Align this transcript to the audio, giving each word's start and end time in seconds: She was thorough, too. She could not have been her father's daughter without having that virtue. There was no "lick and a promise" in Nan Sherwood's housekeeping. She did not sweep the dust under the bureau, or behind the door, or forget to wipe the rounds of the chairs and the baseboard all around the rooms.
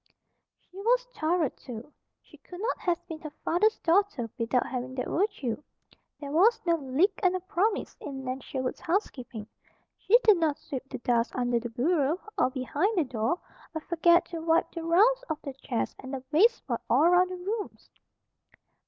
She 0.57 0.77
was 0.79 1.05
thorough, 1.13 1.49
too. 1.49 1.93
She 2.23 2.37
could 2.37 2.59
not 2.59 2.79
have 2.79 3.05
been 3.07 3.19
her 3.19 3.29
father's 3.45 3.77
daughter 3.77 4.31
without 4.35 4.65
having 4.65 4.95
that 4.95 5.05
virtue. 5.07 5.61
There 6.19 6.31
was 6.31 6.59
no 6.65 6.73
"lick 6.77 7.19
and 7.21 7.35
a 7.35 7.39
promise" 7.41 7.95
in 7.99 8.23
Nan 8.25 8.39
Sherwood's 8.39 8.79
housekeeping. 8.79 9.45
She 9.99 10.17
did 10.23 10.37
not 10.37 10.57
sweep 10.57 10.89
the 10.89 10.97
dust 10.97 11.35
under 11.35 11.59
the 11.59 11.69
bureau, 11.69 12.19
or 12.35 12.49
behind 12.49 12.97
the 12.97 13.03
door, 13.03 13.39
or 13.75 13.81
forget 13.81 14.25
to 14.31 14.39
wipe 14.41 14.71
the 14.71 14.81
rounds 14.83 15.21
of 15.29 15.39
the 15.43 15.53
chairs 15.53 15.95
and 15.99 16.15
the 16.15 16.21
baseboard 16.31 16.79
all 16.89 17.03
around 17.03 17.29
the 17.29 17.35
rooms. 17.37 17.91